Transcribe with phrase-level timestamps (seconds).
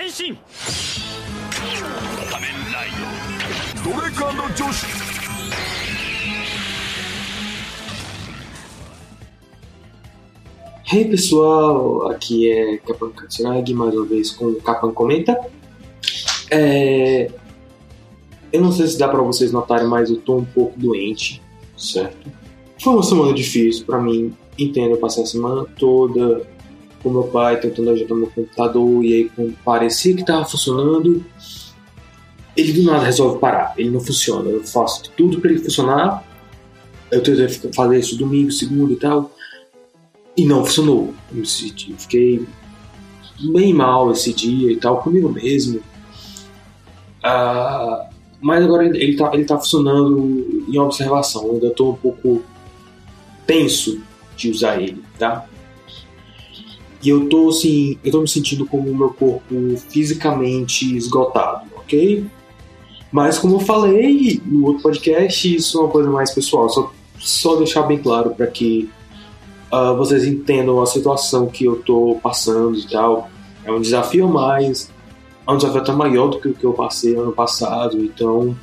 [0.00, 0.36] 変身
[2.30, 2.90] 仮面ライ
[3.84, 4.86] ドドレカの女子
[10.88, 15.36] Hey pessoal, aqui é Capan Katsuragi, mais uma vez com o Capan Comenta.
[16.48, 17.28] É...
[18.52, 21.42] Eu não sei se dá pra vocês notarem, mas eu tô um pouco doente,
[21.76, 22.30] certo?
[22.80, 26.46] Foi uma semana difícil pra mim, entendo, eu passei a semana toda
[27.01, 31.23] com meu pai tentando ajudar meu computador e aí parecia que tava funcionando,
[32.55, 34.49] ele do nada resolve parar, ele não funciona.
[34.49, 36.23] Eu faço tudo pra ele funcionar,
[37.09, 39.31] eu tentei fazer isso domingo, segunda e tal,
[40.35, 41.13] e não funcionou.
[41.35, 41.43] Eu
[41.97, 42.45] fiquei
[43.51, 45.81] bem mal esse dia e tal, comigo mesmo.
[47.23, 51.45] Ah, mas agora ele, ele, tá, ele tá funcionando em observação.
[51.45, 52.43] Eu ainda tô um pouco
[53.45, 54.01] tenso
[54.35, 55.45] de usar ele, tá?
[57.03, 62.25] E eu tô assim, eu tô me sentindo como o meu corpo fisicamente esgotado, ok?
[63.11, 66.69] Mas como eu falei no outro podcast, isso é uma coisa mais pessoal.
[66.69, 68.89] Só, só deixar bem claro para que
[69.71, 73.29] uh, vocês entendam a situação que eu tô passando e tal.
[73.65, 74.91] É um desafio a mais,
[75.47, 78.55] é um desafio até maior do que o que eu passei ano passado, então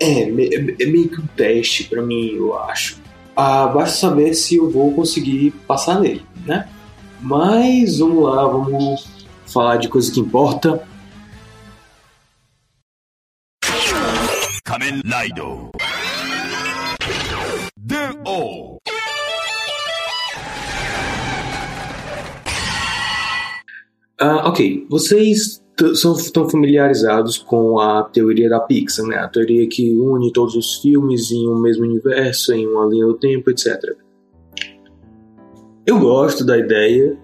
[0.00, 2.96] é, é, meio que um teste para mim, eu acho.
[3.36, 6.68] Ah, basta saber se eu vou conseguir passar nele, né?
[7.20, 9.06] Mas vamos lá, vamos
[9.46, 10.82] falar de coisa que importa.
[14.64, 15.70] Kamen Rider.
[17.76, 18.76] D.O.
[24.20, 29.16] Uh, ah, ok, vocês estão familiarizados com a teoria da Pixar, né?
[29.16, 33.14] A teoria que une todos os filmes em um mesmo universo, em uma linha do
[33.14, 33.96] tempo, etc.
[35.88, 37.16] Eu gosto da ideia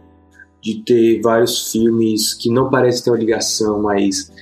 [0.63, 4.33] de ter vários filmes que não parecem ter uma ligação, mas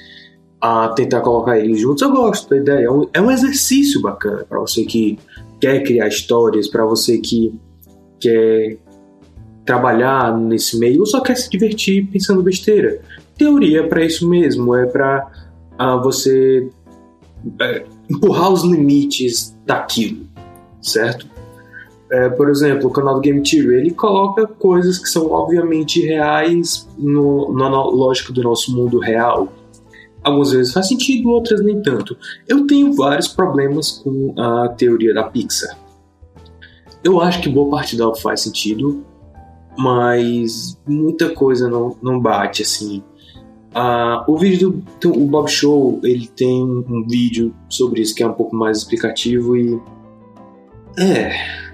[0.60, 2.02] a tentar colocar eles juntos.
[2.02, 2.84] Eu gosto da ideia.
[2.84, 5.18] É um, é um exercício bacana para você que
[5.60, 7.58] quer criar histórias, para você que
[8.20, 8.78] quer
[9.66, 13.00] trabalhar nesse meio ou só quer se divertir pensando besteira.
[13.36, 15.32] Teoria é para isso mesmo, é para
[16.00, 16.70] você
[17.60, 20.28] é, empurrar os limites daquilo,
[20.80, 21.31] certo?
[22.12, 26.86] É, por exemplo, o canal do Game Theory, ele coloca coisas que são obviamente reais
[26.98, 29.50] no, na lógica do nosso mundo real.
[30.22, 32.14] Algumas vezes faz sentido, outras nem tanto.
[32.46, 35.74] Eu tenho vários problemas com a teoria da Pixar.
[37.02, 39.02] Eu acho que boa parte dela faz sentido,
[39.78, 43.02] mas muita coisa não, não bate assim.
[43.74, 48.26] Ah, o vídeo do o Bob Show ele tem um vídeo sobre isso que é
[48.26, 49.80] um pouco mais explicativo e
[50.98, 51.71] é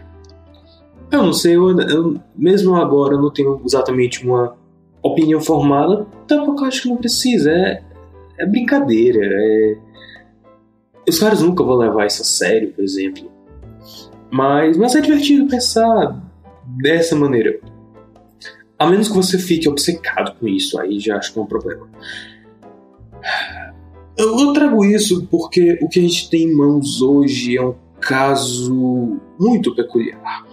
[1.11, 4.57] eu não sei eu, eu- mesmo agora eu não tenho exatamente uma
[5.03, 7.83] opinião formada tampouco acho que não precisa é,
[8.39, 9.77] é brincadeira é
[11.09, 13.31] os caras nunca vão levar isso a sério por exemplo
[14.31, 16.21] mas mas é divertido pensar
[16.65, 17.59] dessa maneira
[18.79, 21.89] a menos que você fique obcecado com isso, aí já acho que é um problema.
[24.17, 27.75] Eu, eu trago isso porque o que a gente tem em mãos hoje é um
[28.01, 30.47] caso muito peculiar.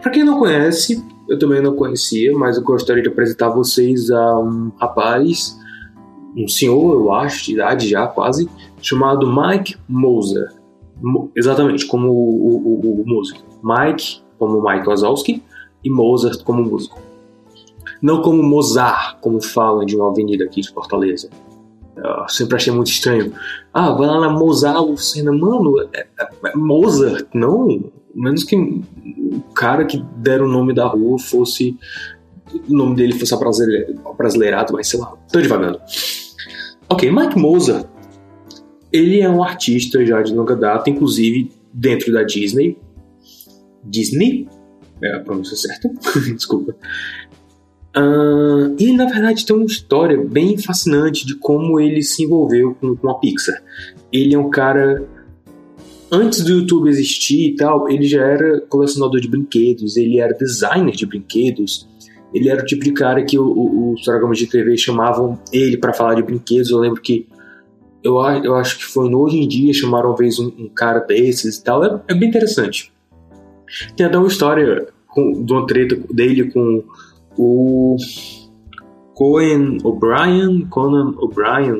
[0.00, 4.38] Para quem não conhece, eu também não conhecia, mas eu gostaria de apresentar vocês a
[4.38, 5.58] um rapaz,
[6.36, 8.48] um senhor, eu acho, de idade já quase,
[8.80, 10.52] chamado Mike Moser.
[11.00, 13.40] Mo- exatamente, como o, o, o, músico.
[13.62, 15.42] Mike, como Mike Wazowski,
[15.84, 17.00] e Mozart como músico.
[18.00, 21.28] Não como Mozart, como falam de uma avenida aqui de Fortaleza.
[21.96, 23.32] Eu sempre achei muito estranho.
[23.72, 25.30] Ah, vai lá na Mozart Lucena.
[25.32, 27.90] Mano, é, é- é Mozart, não.
[28.14, 31.76] Menos que o cara que deram o nome da rua fosse.
[32.68, 35.14] O nome dele fosse abrasileirado, mas sei lá.
[35.30, 35.80] Tô devagando.
[36.88, 37.86] Ok, Mike Mozart.
[38.92, 42.76] Ele é um artista já de longa data, inclusive dentro da Disney.
[43.82, 44.46] Disney?
[45.02, 45.88] É a pronúncia certa.
[46.34, 46.76] Desculpa.
[47.94, 52.96] Ah, e na verdade tem uma história bem fascinante de como ele se envolveu com,
[52.96, 53.62] com a Pixar.
[54.12, 55.04] Ele é um cara.
[56.14, 60.94] Antes do YouTube existir e tal, ele já era colecionador de brinquedos, ele era designer
[60.94, 61.88] de brinquedos.
[62.34, 66.14] Ele era o tipo de cara que os programas de TV chamavam ele para falar
[66.14, 66.70] de brinquedos.
[66.70, 67.26] Eu lembro que
[68.02, 71.00] eu, eu acho que foi no Hoje em Dia, chamaram uma vez um, um cara
[71.00, 71.82] desses e tal.
[71.82, 72.92] É, é bem interessante.
[73.96, 76.84] Tem até uma história com, de uma treta dele com
[77.38, 77.96] o
[79.14, 81.78] Cohen O'Brien, Conan O'Brien,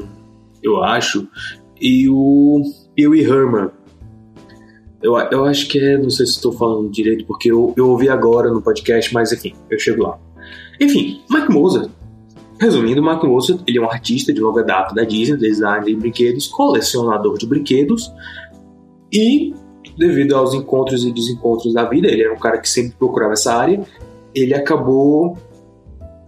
[0.63, 1.29] eu acho,
[1.81, 2.63] e o
[2.95, 3.71] Pee Herman.
[5.03, 8.09] Eu, eu acho que é, não sei se estou falando direito, porque eu, eu ouvi
[8.09, 10.19] agora no podcast, mas enfim, eu chego lá.
[10.81, 11.89] Enfim, Mike Moser,
[12.61, 16.47] resumindo, Mike Moser, ele é um artista de longa data da Disney, designer de brinquedos,
[16.47, 18.13] colecionador de brinquedos
[19.13, 19.53] e
[19.97, 23.55] devido aos encontros e desencontros da vida, ele era um cara que sempre procurava essa
[23.55, 23.81] área,
[24.35, 25.37] ele acabou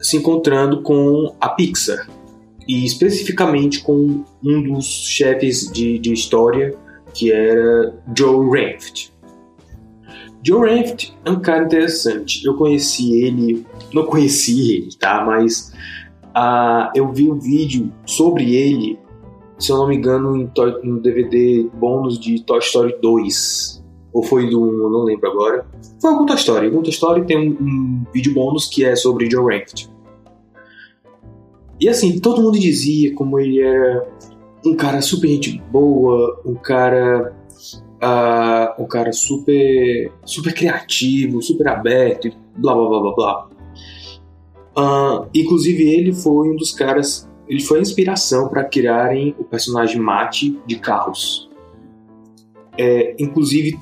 [0.00, 2.06] se encontrando com a Pixar
[2.68, 6.74] e especificamente com um dos chefes de, de história
[7.14, 9.14] que era Joe Ranft.
[10.46, 12.44] Joe Ranft é um cara interessante.
[12.44, 13.64] Eu conheci ele,
[13.94, 15.24] não conheci ele, tá?
[15.24, 15.72] Mas
[16.36, 18.98] uh, eu vi um vídeo sobre ele,
[19.58, 20.50] se eu não me engano,
[20.82, 23.82] no DVD bônus de Toy Story 2.
[24.12, 25.66] Ou foi do 1, eu não lembro agora.
[26.00, 26.66] Foi algum Toy Story.
[26.66, 29.88] Algum Toy Story tem um, um vídeo bônus que é sobre Joe Ranft.
[31.80, 34.06] E assim, todo mundo dizia como ele era
[34.64, 37.34] um cara super gente boa, um cara
[38.02, 43.48] uh, um cara super super criativo, super aberto, blá blá blá blá blá.
[44.76, 50.00] Uh, inclusive ele foi um dos caras, ele foi a inspiração para criarem o personagem
[50.00, 51.48] Mate de Carros.
[52.76, 53.78] É, inclusive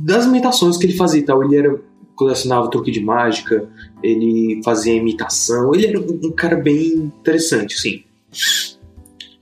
[0.00, 1.80] das imitações que ele fazia e tal, ele era
[2.14, 3.68] colecionava truque de mágica,
[4.02, 8.04] ele fazia imitação, ele era um, um cara bem interessante, assim.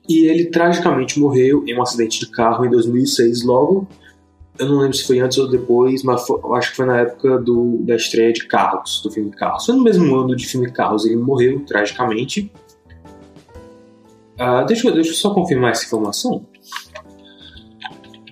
[0.08, 3.88] E ele tragicamente morreu em um acidente de carro em 2006, logo.
[4.58, 7.38] Eu não lembro se foi antes ou depois, mas foi, acho que foi na época
[7.38, 9.67] do, da estreia de Carros, do filme Carros.
[9.67, 12.50] Foi no mesmo ano de filme Carros, ele morreu tragicamente.
[14.41, 16.47] Uh, deixa, deixa eu só confirmar essa informação.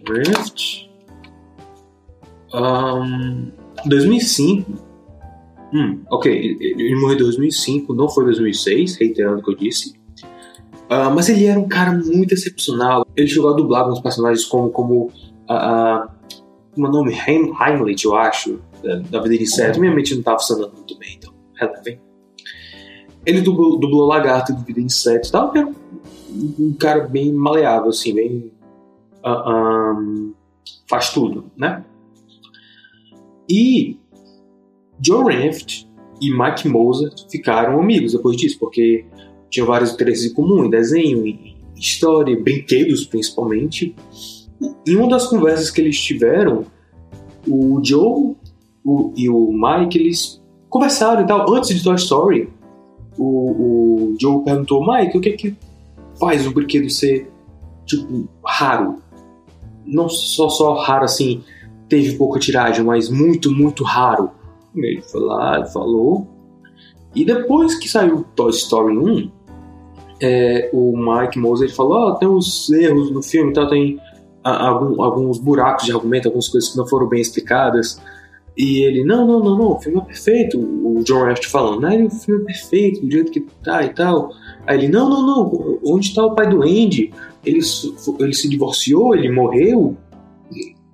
[0.08, 0.90] Rift.
[2.54, 3.50] Um,
[3.86, 4.72] 2005.
[5.74, 10.03] Hum, ok, ele morreu em 2005, não foi 2006, reiterando o que eu disse.
[10.84, 13.06] Uh, mas ele era um cara muito excepcional.
[13.16, 15.06] Ele chegou a dublar alguns personagens como, como
[15.50, 16.08] uh,
[16.76, 19.80] o nome Heim, Heimlich, eu acho, da, da vida de certo.
[19.80, 22.00] Minha mente não estava funcionando muito bem, então relevem.
[23.24, 25.72] Ele dublou, dublou Lagarto do Vida Inseto e tal, era
[26.30, 28.52] um, cara bem maleável, assim, bem.
[29.24, 30.34] Uh, um,
[30.86, 31.82] faz tudo, né?
[33.48, 33.98] E
[35.00, 35.86] Joe Ranft
[36.20, 39.06] e Mike Moser ficaram amigos depois disso, porque
[39.50, 43.94] tinham vários interesses em comum, em desenho, em história, brinquedos principalmente.
[44.86, 46.64] Em uma das conversas que eles tiveram,
[47.46, 48.36] o Joe
[48.84, 51.52] o, e o Mike, eles conversaram e tal.
[51.52, 52.48] Antes de Toy Story,
[53.16, 55.56] o, o Joe perguntou, Mike, o que é que
[56.18, 57.30] faz o brinquedo ser,
[57.86, 58.96] tipo, raro?
[59.86, 61.42] Não só, só raro assim,
[61.88, 64.30] teve pouca tiragem, mas muito, muito raro.
[64.74, 66.26] Ele foi lá, falou.
[67.14, 69.30] E depois que saiu Toy Story 1,
[70.20, 73.98] é, o Mike Moser falou: oh, tem uns erros no filme, então tem
[74.42, 78.00] algum, alguns buracos de argumento, algumas coisas que não foram bem explicadas.
[78.56, 80.58] E ele, não, não, não, não, o filme é perfeito.
[80.60, 84.30] O John Raft falando, não, o filme é perfeito, do jeito que tá e tal.
[84.66, 87.12] Aí ele, não, não, não, onde está o pai do Andy?
[87.44, 87.60] Ele,
[88.20, 89.96] ele se divorciou, ele morreu.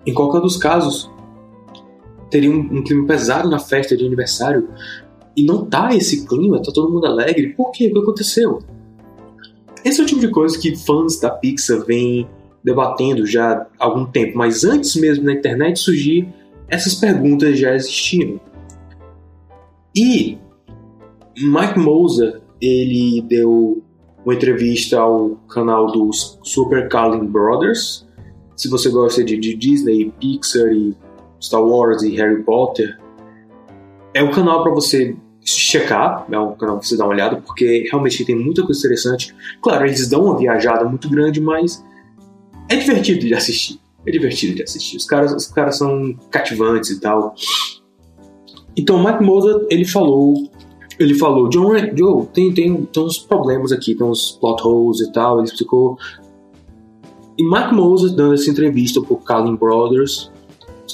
[0.06, 1.10] Em qualquer dos casos,
[2.30, 4.68] teria um, um, clima pesado na festa de aniversário.
[5.36, 7.52] E não tá esse clima, tá todo mundo alegre.
[7.52, 7.88] Por quê?
[7.88, 8.60] O que aconteceu?
[9.84, 12.28] Esse é o tipo de coisa que fãs da Pixar vêm
[12.62, 16.28] debatendo já há algum tempo, mas antes mesmo na internet surgir,
[16.68, 18.38] essas perguntas já existiam.
[19.96, 20.38] E
[21.38, 23.82] Mike Moser, ele deu
[24.24, 28.06] uma entrevista ao canal dos Super Carlin Brothers,
[28.60, 30.94] se você gosta de, de Disney, Pixar e
[31.40, 33.00] Star Wars e Harry Potter,
[34.12, 35.16] é um canal para você
[35.58, 39.34] checar, é um canal para você dar uma olhada, porque realmente tem muita coisa interessante.
[39.62, 41.84] Claro, eles dão uma viajada muito grande, mas
[42.68, 43.80] é divertido de assistir.
[44.06, 44.96] É divertido de assistir.
[44.96, 47.34] Os caras, os caras são cativantes e tal.
[48.76, 50.50] Então, Mike Moser, ele falou,
[50.98, 55.12] ele falou, John, Joe, tem, tem, tem uns problemas aqui, tem uns plot holes e
[55.12, 55.38] tal.
[55.38, 55.98] Ele explicou
[57.40, 60.30] e Mark Moses dando essa entrevista pro Carlin Brothers,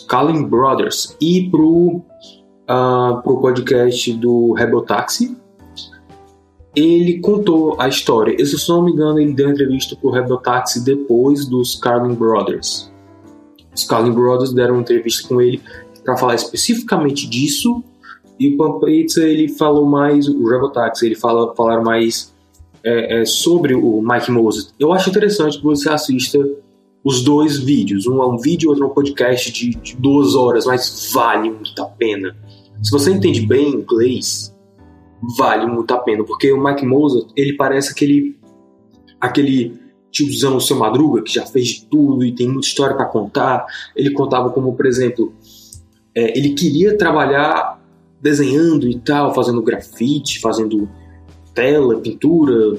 [0.08, 2.02] Carlin Brothers e pro,
[2.68, 5.36] uh, pro podcast do Rebel Taxi,
[6.74, 8.36] ele contou a história.
[8.38, 12.92] Eu, se não me engano, ele deu entrevista pro Rebel Taxi depois dos Carlin Brothers.
[13.74, 15.62] Os Carlin Brothers deram uma entrevista com ele
[16.04, 17.82] para falar especificamente disso.
[18.38, 22.34] E o Pampritza ele falou mais, o Rebel Taxi, ele fala, falaram mais
[22.84, 26.38] é, é, sobre o Mike Moses, eu acho interessante que você assista
[27.02, 28.06] os dois vídeos.
[28.06, 31.82] Um é um vídeo, outro é um podcast de, de duas horas, mas vale muito
[31.82, 32.36] a pena.
[32.82, 34.54] Se você entende bem inglês,
[35.36, 38.36] vale muito a pena, porque o Mike Moses, ele parece aquele
[39.20, 39.78] aquele
[40.10, 43.66] tiozão seu madruga que já fez de tudo e tem muita história para contar.
[43.94, 45.34] Ele contava como, por exemplo,
[46.14, 47.80] é, ele queria trabalhar
[48.20, 50.88] desenhando e tal, fazendo grafite, fazendo
[51.54, 52.78] tela, pintura.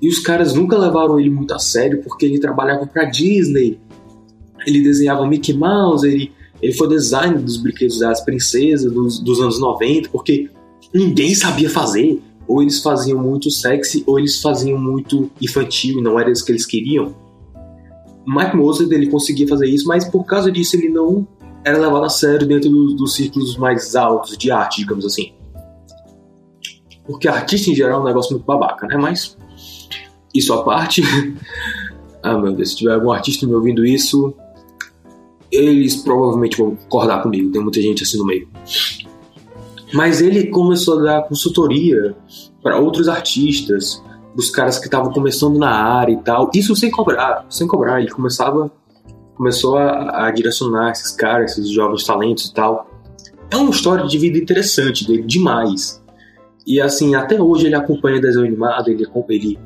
[0.00, 3.80] E os caras nunca levaram ele muito a sério porque ele trabalhava para Disney.
[4.66, 9.60] Ele desenhava Mickey Mouse, ele, ele foi designer dos brinquedos das princesas dos, dos anos
[9.60, 10.50] 90, porque
[10.92, 12.22] ninguém sabia fazer.
[12.46, 16.50] Ou eles faziam muito sexy, ou eles faziam muito infantil e não era isso que
[16.50, 17.14] eles queriam.
[18.26, 21.26] Mike Moser ele conseguia fazer isso, mas por causa disso ele não
[21.62, 25.32] era levado a sério dentro dos, dos círculos mais altos de arte, digamos assim.
[27.06, 28.96] Porque artista em geral é um negócio muito babaca, né?
[28.96, 29.36] Mas
[30.34, 31.02] isso à parte.
[32.22, 34.34] ah, meu Deus, se tiver algum artista me ouvindo isso,
[35.50, 37.50] eles provavelmente vão concordar comigo.
[37.50, 38.48] Tem muita gente assim no meio.
[39.92, 42.14] Mas ele começou a dar consultoria
[42.62, 44.02] para outros artistas,
[44.34, 46.50] dos caras que estavam começando na área e tal.
[46.54, 48.00] Isso sem cobrar, sem cobrar.
[48.00, 48.70] Ele começava,
[49.34, 52.90] começou a, a direcionar esses caras, esses jovens talentos e tal.
[53.50, 56.02] É uma história de vida interessante dele, demais.
[56.66, 59.58] E assim, até hoje ele acompanha desenho animado, ele, ele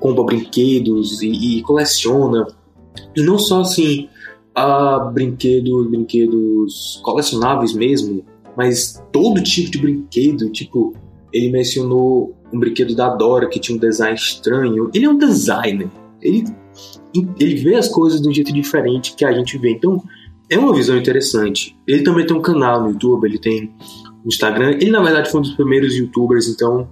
[0.00, 2.48] compra brinquedos e, e coleciona.
[3.14, 4.08] E não só assim,
[4.54, 8.24] a brinquedos, brinquedos colecionáveis mesmo,
[8.56, 10.94] mas todo tipo de brinquedo, tipo,
[11.32, 14.90] ele mencionou um brinquedo da Dora que tinha um design estranho.
[14.94, 15.88] Ele é um designer.
[16.20, 16.44] Ele,
[17.38, 19.70] ele vê as coisas de um jeito diferente que a gente vê.
[19.70, 20.02] Então,
[20.50, 21.76] é uma visão interessante.
[21.86, 23.72] Ele também tem um canal no YouTube, ele tem
[24.24, 24.70] um Instagram.
[24.72, 26.88] Ele, na verdade, foi um dos primeiros youtubers, então.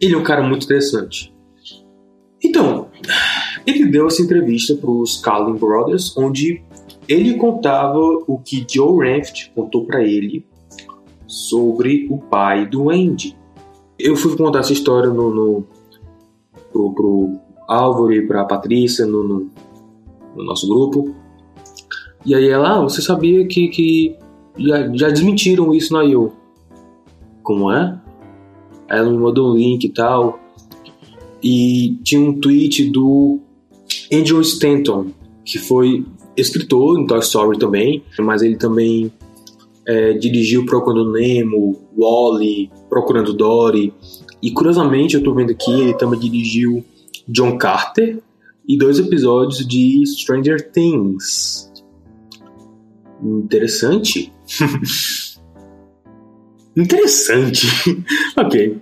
[0.00, 1.32] Ele é um cara muito interessante.
[2.42, 2.83] Então,
[3.66, 6.62] ele deu essa entrevista para os Carlin Brothers, onde
[7.08, 10.44] ele contava o que Joe Ranft contou para ele
[11.26, 13.36] sobre o pai do Andy.
[13.98, 15.64] Eu fui contar essa história no, no
[16.72, 19.50] pro, pro Álvaro e pra Patrícia no, no,
[20.36, 21.14] no, nosso grupo.
[22.24, 24.16] E aí ela, ah, você sabia que, que
[24.56, 26.32] já, já desmentiram isso na eu.
[27.42, 28.00] Como é?
[28.88, 30.38] Aí ela me mandou um link e tal.
[31.42, 33.40] E tinha um tweet do
[34.12, 35.08] Andrew Stanton,
[35.44, 36.04] que foi
[36.36, 39.12] escritor em Toy Story também, mas ele também
[39.86, 43.92] é, dirigiu Procurando Nemo, Wally, Procurando Dory.
[44.42, 46.84] E curiosamente, eu tô vendo aqui, ele também dirigiu
[47.28, 48.20] John Carter
[48.66, 51.70] e dois episódios de Stranger Things.
[53.22, 54.32] Interessante.
[56.76, 57.66] Interessante.
[58.36, 58.78] ok.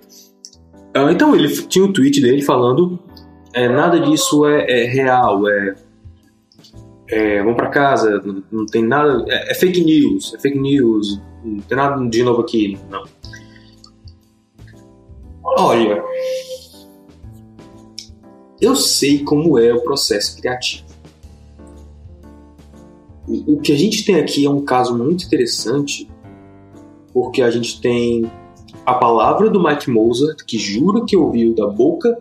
[0.97, 2.99] Uh, então ele tinha um tweet dele falando
[3.55, 5.75] é, nada disso é, é real, é
[7.13, 9.23] é, vão para casa, não, não, tem nada.
[9.29, 13.05] É, é, fake news, é fake news, não tem nada de novo aqui, não.
[15.45, 16.03] Olha,
[18.59, 20.87] eu sei como é o processo criativo.
[23.29, 26.09] O, o que a gente tem aqui é um caso muito interessante,
[27.13, 28.25] porque a gente tem
[28.87, 32.19] a palavra do Mike Moser, que jura que ouviu da boca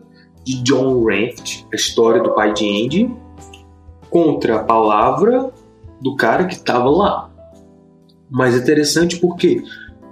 [0.51, 3.15] de John Ranft a história do pai de Andy,
[4.09, 5.51] contra a palavra
[6.01, 7.29] do cara que estava lá.
[8.29, 9.63] Mas é interessante porque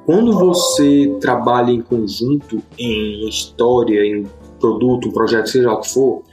[0.05, 4.25] quando você trabalha em conjunto, em história, em
[4.59, 6.23] produto, um projeto, seja o que for,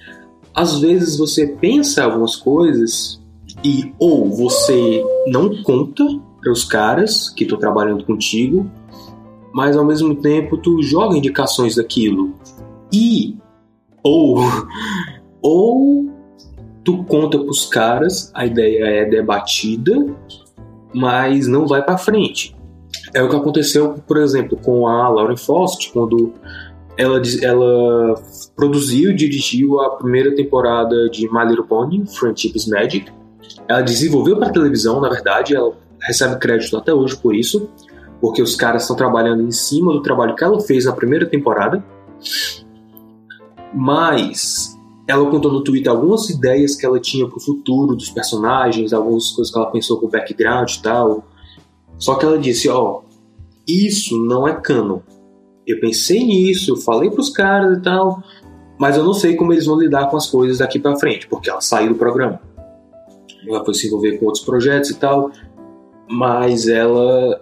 [0.54, 3.20] às vezes você pensa algumas coisas
[3.64, 6.04] e ou você não conta
[6.40, 8.70] para os caras que estão trabalhando contigo,
[9.52, 12.34] mas ao mesmo tempo tu joga indicações daquilo.
[12.92, 13.36] E
[14.06, 14.38] ou
[15.42, 16.08] ou
[16.84, 20.06] tu conta pros caras, a ideia é debatida,
[20.94, 22.56] mas não vai para frente.
[23.12, 26.32] É o que aconteceu, por exemplo, com a Lauren Faust, quando
[26.96, 28.14] ela, ela
[28.54, 33.10] produziu e dirigiu a primeira temporada de My Little Pony, Friendship Magic.
[33.68, 37.68] Ela desenvolveu para televisão, na verdade, ela recebe crédito até hoje por isso,
[38.20, 41.84] porque os caras estão trabalhando em cima do trabalho que ela fez na primeira temporada.
[43.76, 44.74] Mas
[45.06, 49.52] ela contou no Twitter algumas ideias que ela tinha pro futuro dos personagens, algumas coisas
[49.52, 51.24] que ela pensou com o background e tal.
[51.98, 53.02] Só que ela disse, ó,
[53.68, 55.00] isso não é canon.
[55.66, 58.22] Eu pensei nisso, eu falei pros caras e tal,
[58.78, 61.50] mas eu não sei como eles vão lidar com as coisas daqui para frente, porque
[61.50, 62.40] ela saiu do programa.
[63.46, 65.30] Ela foi se envolver com outros projetos e tal,
[66.08, 67.40] mas ela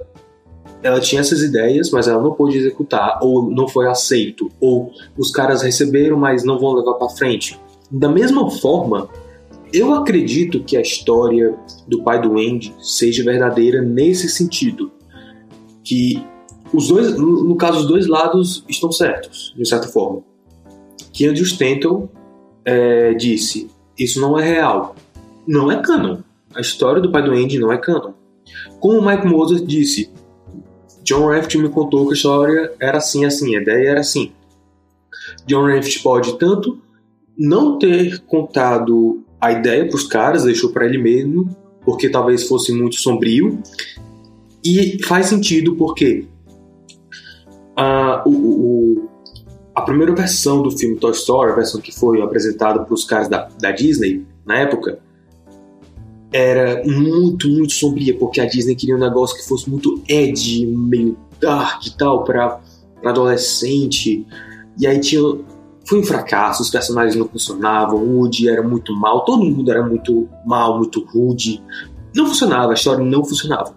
[0.85, 5.31] ela tinha essas ideias, mas ela não pôde executar, ou não foi aceito, ou os
[5.31, 7.59] caras receberam, mas não vão levar para frente.
[7.91, 9.09] Da mesma forma,
[9.73, 11.55] eu acredito que a história
[11.89, 14.93] do pai do Andy seja verdadeira nesse sentido,
[15.83, 16.23] que
[16.71, 20.23] os dois, no caso, os dois lados estão certos, de certa forma.
[21.15, 22.11] Que Andrew Stanton
[22.63, 24.95] é, disse: isso não é real,
[25.49, 26.19] não é canon.
[26.55, 28.13] A história do pai do Andy não é canon.
[28.79, 30.13] Como o Mike Moses disse,
[31.05, 34.33] John Raft me contou que a história era assim, assim, a ideia era assim.
[35.47, 36.81] John Raft pode tanto
[37.37, 42.73] não ter contado a ideia para os caras, deixou para ele mesmo, porque talvez fosse
[42.73, 43.63] muito sombrio,
[44.65, 46.27] e faz sentido porque
[47.79, 49.09] uh, o, o,
[49.75, 53.29] a primeira versão do filme Toy Story, a versão que foi apresentada para os caras
[53.29, 54.99] da, da Disney na época,
[56.35, 61.17] era muito, muito sombria, porque a Disney queria um negócio que fosse muito edgy, meio
[61.41, 62.61] dark e tal, para
[63.05, 64.27] adolescente.
[64.77, 65.23] E aí tinha.
[65.87, 69.87] Foi um fracasso, os personagens não funcionavam, o Woody era muito mal, todo mundo era
[69.87, 71.63] muito mal, muito rude.
[72.17, 73.73] Não funcionava, a história não funcionava.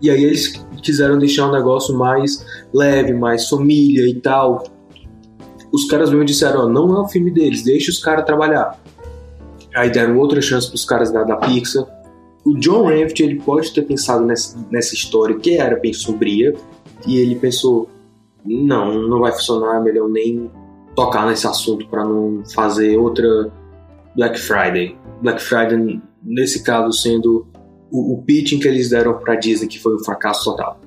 [0.00, 4.64] E aí eles quiseram deixar um negócio mais leve, mais família e tal.
[5.72, 8.78] Os caras mesmo disseram, oh, não é o filme deles, deixa os caras trabalhar.
[9.74, 11.86] Aí deram outra chance para os caras da, da Pixar.
[12.44, 16.54] O John Raft ele pode ter pensado nessa, nessa história que era bem sombria
[17.06, 17.88] e ele pensou
[18.44, 20.50] não, não vai funcionar, melhor nem
[20.96, 23.50] tocar nesse assunto para não fazer outra
[24.16, 24.96] Black Friday.
[25.22, 27.46] Black Friday nesse caso sendo
[27.90, 30.80] o, o pitching que eles deram para Disney que foi um fracasso total.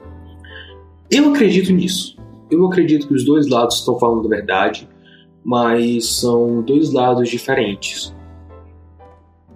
[1.09, 2.17] Eu acredito nisso.
[2.51, 4.87] Eu acredito que os dois lados estão falando a verdade,
[5.43, 8.13] mas são dois lados diferentes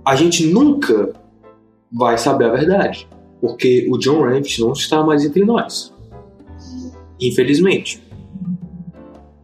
[0.09, 1.13] a gente nunca
[1.91, 3.07] vai saber a verdade,
[3.39, 5.93] porque o John Raft não está mais entre nós.
[7.21, 8.03] Infelizmente.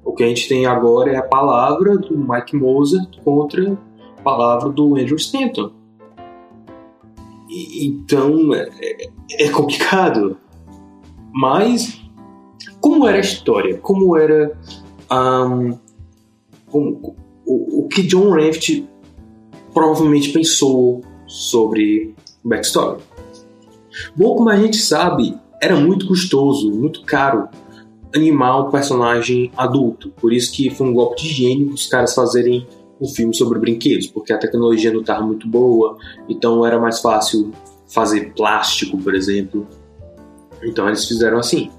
[0.03, 3.77] O que a gente tem agora é a palavra do Mike Moser contra
[4.17, 5.71] a palavra do Andrew Stanton.
[7.47, 8.67] E, então é,
[9.41, 10.35] é complicado.
[11.31, 12.01] Mas
[12.81, 13.77] como era a história?
[13.77, 14.57] Como era
[15.11, 15.77] um,
[16.71, 18.83] como, o, o que John Raft
[19.75, 23.01] provavelmente pensou sobre o backstory.
[24.15, 27.49] Bom, como a gente sabe, era muito custoso, muito caro
[28.15, 30.09] animar um personagem adulto.
[30.11, 32.65] Por isso que foi um golpe de gênio os caras fazerem
[32.99, 35.97] um filme sobre brinquedos, porque a tecnologia não estava muito boa,
[36.29, 37.51] então era mais fácil
[37.87, 39.67] fazer plástico, por exemplo.
[40.63, 41.69] Então eles fizeram assim.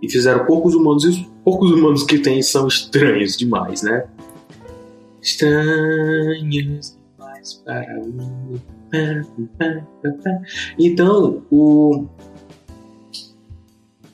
[0.00, 4.06] E fizeram poucos humanos, e os poucos humanos que tem são estranhos demais, né?
[5.20, 6.95] Estranhos
[10.78, 12.06] então, o.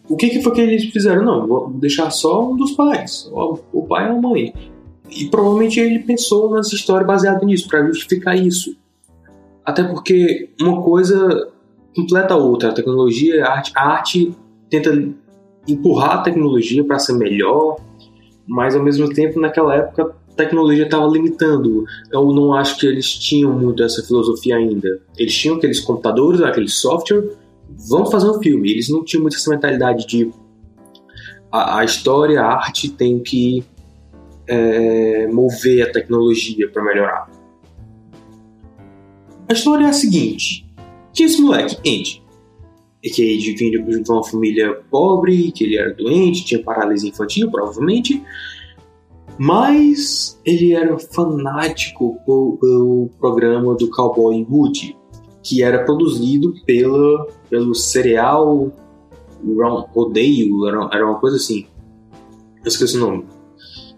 [0.08, 1.24] O que, que foi que eles fizeram?
[1.24, 4.52] Não, vou deixar só um dos pais, o pai ou a mãe.
[5.10, 8.76] E provavelmente ele pensou nessa história baseada nisso, para justificar isso.
[9.64, 11.50] Até porque uma coisa
[11.94, 12.70] completa a outra.
[12.70, 14.36] A tecnologia, a arte, a arte
[14.68, 14.90] tenta
[15.68, 17.76] empurrar a tecnologia para ser melhor,
[18.46, 21.84] mas ao mesmo tempo, naquela época, tecnologia estava limitando.
[22.10, 25.00] Eu não acho que eles tinham muito essa filosofia ainda.
[25.16, 27.30] Eles tinham aqueles computadores, aquele software,
[27.88, 28.70] vamos fazer um filme.
[28.70, 30.30] Eles não tinham muito essa mentalidade de
[31.50, 33.62] a, a história, a arte tem que
[34.46, 37.30] é, mover a tecnologia para melhorar.
[39.48, 40.66] A história é a seguinte:
[41.12, 42.22] tinha esse moleque, Andy,
[43.02, 48.22] que ele vinha de uma família pobre, que ele era doente, tinha paralisia infantil, provavelmente
[49.44, 54.96] mas ele era fanático pelo programa do Cowboy Woody,
[55.42, 58.70] que era produzido pela, pelo cereal
[59.92, 61.66] Rodeio, era, era uma coisa assim.
[62.64, 63.26] Eu esqueci o nome.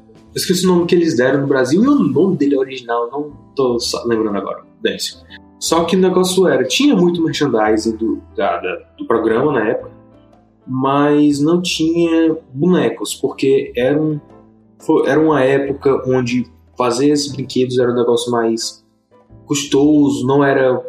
[0.09, 3.11] Eu esqueci o nome que eles deram no Brasil e o nome dele é original,
[3.11, 3.76] não tô
[4.07, 4.64] lembrando agora.
[4.80, 5.22] Dance.
[5.61, 9.90] Só que o negócio era, tinha muito merchandising do, da, da, do programa na época,
[10.66, 14.18] mas não tinha bonecos, porque eram
[14.85, 18.85] foi, era uma época onde fazer esses brinquedos era um negócio mais
[19.47, 20.83] custoso, não era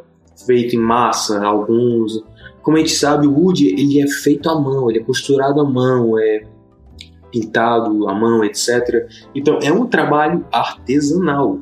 [0.46, 2.24] feito em massa, alguns.
[2.62, 5.64] Como a gente sabe, o Woody ele é feito à mão, ele é costurado à
[5.64, 6.44] mão, é
[7.32, 9.08] pintado à mão, etc.
[9.34, 11.60] Então é um trabalho artesanal.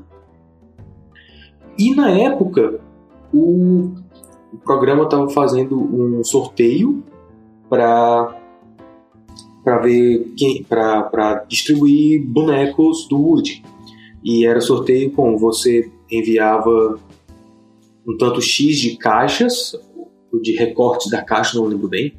[1.77, 2.79] E na época,
[3.33, 3.91] o,
[4.53, 7.03] o programa estava fazendo um sorteio
[7.69, 8.42] para
[9.63, 13.63] para ver quem para distribuir bonecos do Woody.
[14.23, 16.99] E era sorteio com você enviava
[18.07, 19.75] um tanto X de caixas,
[20.41, 22.13] de recortes da caixa, não lembro bem.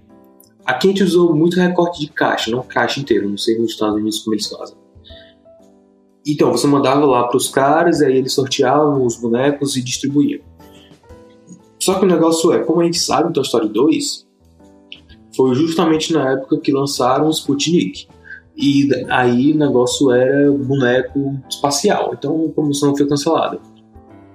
[0.65, 3.97] Aqui a gente usou muito recorte de caixa, não caixa inteira, não sei nos Estados
[3.97, 4.77] Unidos como eles fazem.
[6.27, 10.41] Então, você mandava lá para os caras, aí eles sorteavam os bonecos e distribuíam.
[11.79, 14.24] Só que o negócio é, como a gente sabe Toy Story 2,
[15.37, 18.07] foi justamente na época que lançaram o Sputnik.
[18.57, 23.61] E aí o negócio era boneco espacial, então a promoção foi cancelada.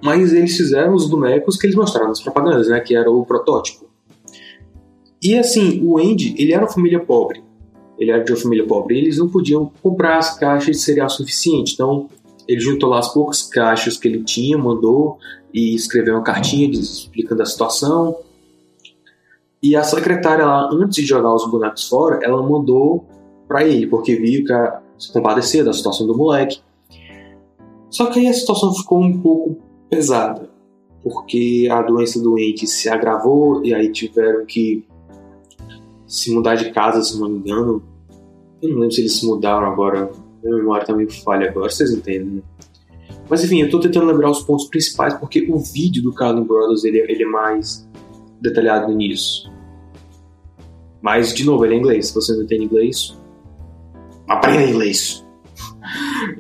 [0.03, 3.87] Mas eles fizeram os bonecos que eles mostraram nas propagandas, né, que era o protótipo.
[5.21, 7.43] E assim, o Andy, ele era uma família pobre.
[7.97, 8.97] Ele era de uma família pobre.
[8.97, 11.73] Eles não podiam comprar as caixas de cereal suficiente.
[11.73, 12.07] Então,
[12.47, 15.17] ele juntou lá as poucas caixas que ele tinha, mandou
[15.53, 18.15] e escreveu uma cartinha explicando a situação.
[19.61, 23.05] E a secretária lá, antes de jogar os bonecos fora, ela mandou
[23.47, 24.53] para ele, porque viu que
[24.97, 26.61] se compadecer da situação do moleque.
[27.89, 29.57] Só que aí a situação ficou um pouco
[29.89, 30.49] pesada,
[31.03, 34.85] porque a doença doente se agravou e aí tiveram que
[36.05, 37.83] se mudar de casa, se não me engano.
[38.61, 40.11] Eu não lembro se eles se mudaram agora.
[40.43, 42.41] Minha memória tá meio falha agora, vocês entendem, né?
[43.29, 46.83] Mas enfim, eu tô tentando lembrar os pontos principais porque o vídeo do Carlin Brothers
[46.83, 47.87] ele, ele é mais
[48.41, 49.51] detalhado nisso.
[51.01, 52.07] Mas, de novo, ele é inglês.
[52.07, 53.17] Se você não entende inglês,
[54.27, 55.25] aprenda inglês.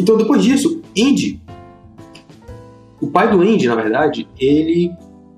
[0.00, 1.42] Então, depois disso, Andy,
[3.00, 4.92] o pai do Andy, na verdade, ele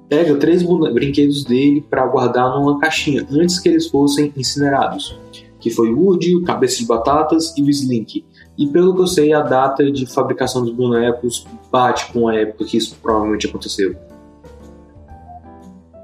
[0.06, 5.18] pega três brinquedos dele para guardar numa caixinha antes que eles fossem incinerados,
[5.58, 8.24] que foi o Woody, o Cabeça de Batatas e o Slink.
[8.58, 12.64] E pelo que eu sei, a data de fabricação dos bonecos bate com a época
[12.64, 13.96] que isso provavelmente aconteceu.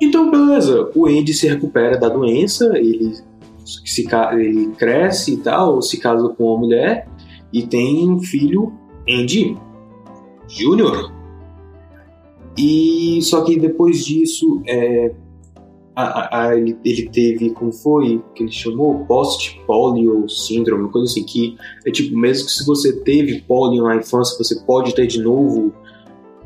[0.00, 3.14] Então, beleza, o Andy se recupera da doença, ele,
[3.64, 7.08] se, ele cresce e tal, se casa com uma mulher
[7.52, 8.72] e tem um filho,
[9.08, 9.56] Andy
[10.48, 11.12] Júnior.
[12.58, 15.14] E só que depois disso, é,
[15.94, 19.06] a, a, ele, ele, teve, como foi que ele chamou?
[19.06, 21.56] Post-polio síndrome, uma coisa assim, que
[21.86, 25.72] é tipo, mesmo que se você teve polio na infância, você pode ter de novo.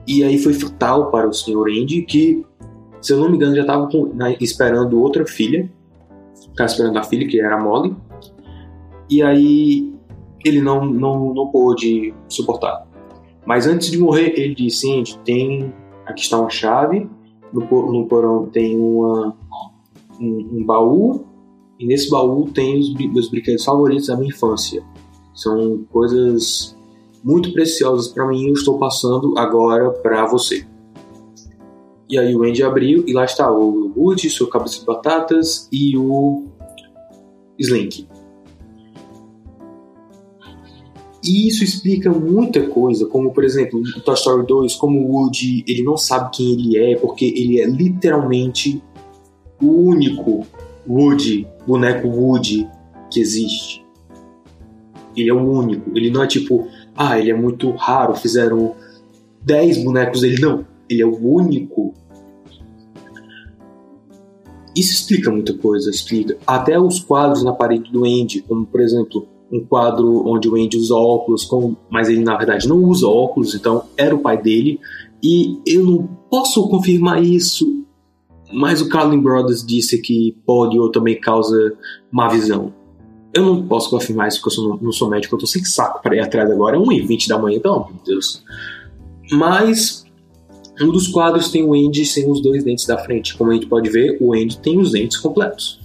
[0.07, 2.45] E aí foi fatal para o senhor Andy, que
[3.01, 3.89] se eu não me engano, já estava
[4.41, 5.71] esperando outra filha.
[6.35, 7.97] Estava esperando a filha, que era a Molly.
[9.09, 9.93] E aí
[10.45, 12.87] ele não, não, não pôde suportar.
[13.47, 15.73] Mas antes de morrer, ele disse: Gente, tem.
[16.07, 17.09] Aqui está uma chave.
[17.53, 19.37] No, no porão tem uma,
[20.21, 21.25] um, um, baú.
[21.79, 24.85] E nesse baú tem os meus brinquedos favoritos da minha infância.
[25.35, 26.77] São coisas
[27.25, 28.49] muito preciosas para mim.
[28.49, 30.67] Eu estou passando agora para você.
[32.11, 35.97] E aí o Andy abriu e lá está o Woody, sua cabeça de batatas e
[35.97, 36.45] o
[37.57, 38.09] Slink.
[41.23, 45.63] E isso explica muita coisa, como por exemplo, no Toy Story 2, como o Woody
[45.69, 48.83] ele não sabe quem ele é, porque ele é literalmente
[49.63, 50.45] o único
[50.89, 52.67] Woody, boneco Woody
[53.09, 53.85] que existe.
[55.17, 55.97] Ele é o único.
[55.97, 58.75] Ele não é tipo, ah, ele é muito raro, fizeram
[59.43, 60.41] 10 bonecos dele.
[60.41, 61.95] Não, ele é o único
[64.77, 66.39] isso explica muita coisa, explica.
[66.47, 70.77] Até os quadros na parede do Andy, como por exemplo, um quadro onde o Andy
[70.77, 71.49] usa óculos,
[71.91, 74.81] mas ele na verdade não usa óculos, então era o pai dele.
[75.23, 77.85] E eu não posso confirmar isso,
[78.53, 81.77] mas o Carlin Brothers disse que polio também causa
[82.11, 82.73] má visão.
[83.35, 86.03] Eu não posso confirmar isso porque eu sou, não sou médico, eu tô sem saco
[86.03, 88.43] para ir atrás agora, é 1h20 da manhã, amor de Deus.
[89.33, 90.05] Mas
[90.85, 93.37] um dos quadros tem o Andy sem os dois dentes da frente.
[93.37, 95.81] Como a gente pode ver, o Andy tem os dentes completos.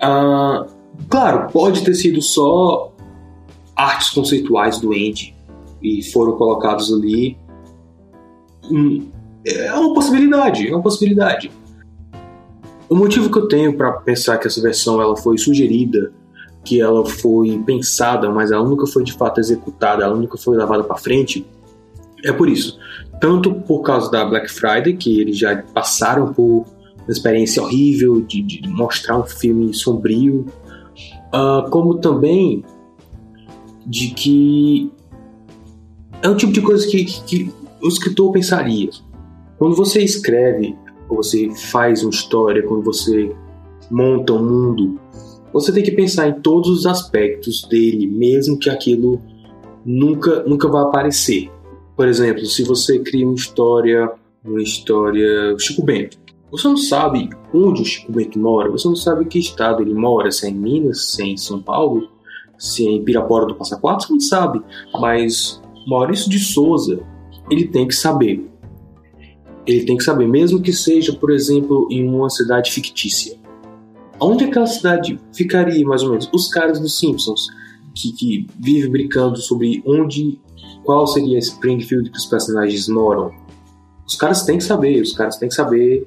[0.00, 0.66] Ah,
[1.08, 2.92] claro, pode ter sido só
[3.74, 5.34] artes conceituais do Andy
[5.82, 7.36] e foram colocados ali.
[8.70, 9.08] Hum,
[9.46, 11.50] é uma possibilidade, é uma possibilidade.
[12.88, 16.12] O motivo que eu tenho para pensar que essa versão ela foi sugerida,
[16.64, 20.84] que ela foi pensada, mas ela nunca foi de fato executada, ela nunca foi levada
[20.84, 21.46] para frente,
[22.24, 22.78] é por isso.
[23.20, 26.66] Tanto por causa da Black Friday, que eles já passaram por
[26.98, 30.46] uma experiência horrível de, de mostrar um filme sombrio,
[31.34, 32.64] uh, como também
[33.86, 34.90] de que
[36.22, 38.88] é um tipo de coisa que, que, que o escritor pensaria.
[39.58, 40.76] Quando você escreve,
[41.08, 43.30] ou você faz uma história, quando você
[43.90, 44.98] monta um mundo,
[45.52, 49.20] você tem que pensar em todos os aspectos dele, mesmo que aquilo
[49.84, 51.50] nunca, nunca vá aparecer.
[51.96, 54.10] Por exemplo, se você cria uma história,
[54.44, 56.18] uma história Chico Bento,
[56.50, 60.30] você não sabe onde o Chico Bento mora, você não sabe que estado ele mora,
[60.30, 62.08] se é em Minas, se é em São Paulo,
[62.58, 64.62] se é em Pirapora do Passa Quatro, você não sabe.
[65.00, 67.00] Mas Maurício de Souza,
[67.50, 68.48] ele tem que saber.
[69.66, 73.36] Ele tem que saber, mesmo que seja, por exemplo, em uma cidade fictícia.
[74.20, 76.28] Onde aquela cidade ficaria, mais ou menos?
[76.32, 77.48] Os caras dos Simpsons,
[77.94, 80.40] que, que vivem brincando sobre onde
[80.84, 83.32] qual seria Springfield que os personagens moram.
[84.06, 86.06] Os caras têm que saber, os caras têm que saber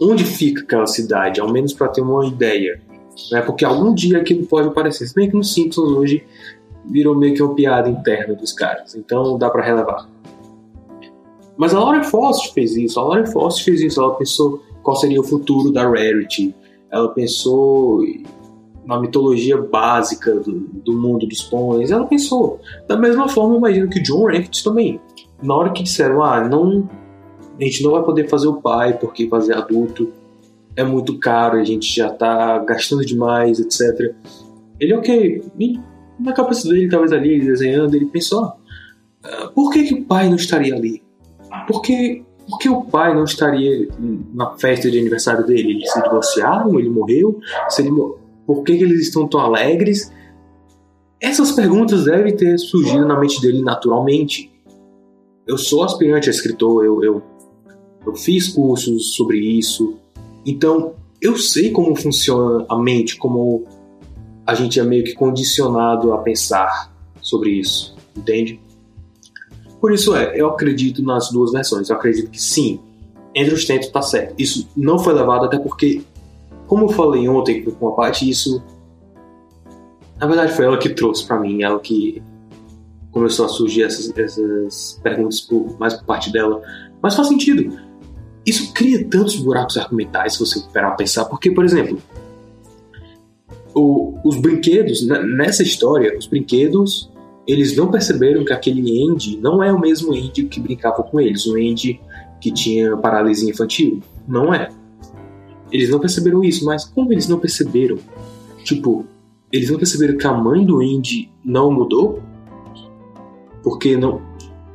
[0.00, 2.80] onde fica aquela cidade, ao menos para ter uma ideia.
[3.30, 3.42] Né?
[3.42, 5.06] Porque algum dia aquilo pode aparecer.
[5.06, 6.24] Se bem que no Simpsons hoje
[6.88, 10.08] virou meio que uma piada interna dos caras, então dá para relevar.
[11.56, 15.20] Mas a Laura Frost fez isso, a Laura Frost fez isso, ela pensou qual seria
[15.20, 16.54] o futuro da Rarity.
[16.90, 18.02] Ela pensou
[18.90, 21.92] na mitologia básica do, do mundo dos pôneis.
[21.92, 22.60] Ela pensou.
[22.88, 25.00] Da mesma forma, eu imagino que o John Rankins também.
[25.40, 26.90] Na hora que disseram, ah, não,
[27.56, 30.12] a gente não vai poder fazer o pai porque fazer adulto
[30.74, 34.12] é muito caro, a gente já tá gastando demais, etc.
[34.80, 35.44] Ele, ok,
[36.18, 38.44] na cabeça dele, talvez ali, desenhando, ele pensou,
[39.22, 41.00] ah, por que, que o pai não estaria ali?
[41.68, 43.88] Por que, por que o pai não estaria
[44.34, 45.74] na festa de aniversário dele?
[45.74, 46.76] Eles se divorciaram?
[46.76, 47.38] Ele morreu?
[47.68, 47.92] Se ele,
[48.46, 50.12] por que, que eles estão tão alegres?
[51.20, 54.50] Essas perguntas devem ter surgido na mente dele naturalmente.
[55.46, 57.22] Eu sou aspirante a escritor, eu, eu,
[58.06, 59.96] eu fiz cursos sobre isso,
[60.46, 63.66] então eu sei como funciona a mente, como
[64.46, 68.60] a gente é meio que condicionado a pensar sobre isso, entende?
[69.80, 71.88] Por isso é, eu acredito nas duas versões.
[71.88, 72.80] Eu acredito que sim,
[73.36, 74.34] Andrew Stanton está certo.
[74.38, 76.02] Isso não foi levado até porque,
[76.70, 78.62] como eu falei ontem com a parte, isso
[80.16, 82.22] na verdade foi ela que trouxe para mim, ela que
[83.10, 86.62] começou a surgir essas, essas perguntas por, mais por parte dela.
[87.02, 87.76] Mas faz sentido.
[88.46, 91.98] Isso cria tantos buracos argumentais se você parar a pensar, porque, por exemplo,
[93.74, 95.04] o, os brinquedos,
[95.36, 97.10] nessa história, os brinquedos,
[97.48, 101.46] eles não perceberam que aquele Andy não é o mesmo Andy que brincava com eles,
[101.46, 102.00] o Andy
[102.40, 104.00] que tinha paralisia infantil.
[104.28, 104.70] Não é.
[105.72, 107.98] Eles não perceberam isso, mas como eles não perceberam?
[108.64, 109.04] Tipo,
[109.52, 112.20] eles não perceberam que a mãe do Andy não mudou?
[113.62, 114.20] Porque não.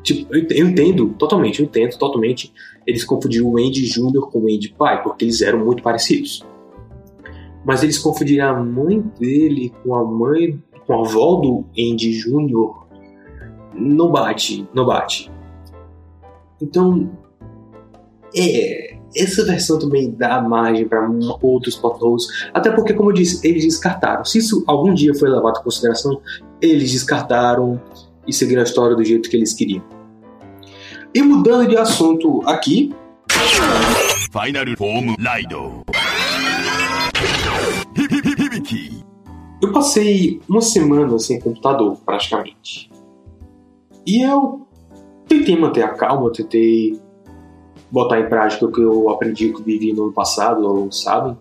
[0.04, 2.54] Tipo, eu entendo totalmente, eu entendo totalmente.
[2.86, 4.30] Eles confundiram o Andy Jr.
[4.32, 6.46] com o Andy pai, porque eles eram muito parecidos
[7.66, 12.86] mas eles confundiram a mãe dele com a mãe, com a avó do Andy Jr.
[13.74, 15.32] Não bate, não bate.
[16.62, 17.10] Então,
[18.34, 21.10] é, essa versão também dá margem para
[21.42, 24.26] outros plot até porque, como eu disse, eles descartaram.
[24.26, 26.22] Se isso algum dia foi levado em consideração,
[26.62, 27.82] eles descartaram
[28.28, 29.84] e seguiram a história do jeito que eles queriam.
[31.14, 32.94] E mudando de assunto aqui.
[34.32, 35.84] Final Form Lido.
[39.62, 42.92] Eu passei uma semana sem computador, praticamente.
[44.06, 44.68] E eu
[45.28, 47.00] tentei manter a calma, tentei
[47.96, 51.38] botar em prática o que eu aprendi que eu vivi no ano passado, sabem?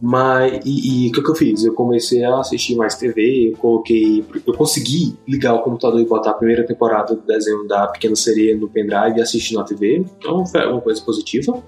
[0.00, 1.64] Mas, e, o que, que eu fiz?
[1.64, 4.22] Eu comecei a assistir mais TV, eu coloquei.
[4.46, 8.54] Eu consegui ligar o computador e botar a primeira temporada do desenho da Pequena Sereia
[8.54, 11.60] no pendrive e assistir na TV, então foi uma coisa positiva.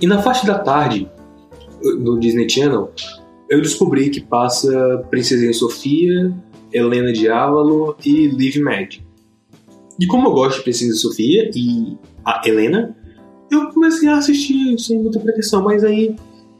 [0.00, 1.08] E na faixa da tarde,
[1.82, 2.90] no Disney Channel,
[3.50, 6.34] eu descobri que passa Princesinha Sofia,
[6.72, 8.96] Helena Diávolo e Liv Mad.
[10.02, 12.96] E como eu gosto de Princesa Sofia e a Helena,
[13.48, 16.16] eu comecei a assistir sem muita pretensão, mas aí,